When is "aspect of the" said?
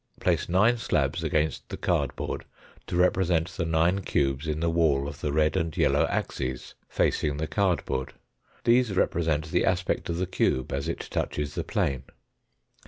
9.63-10.25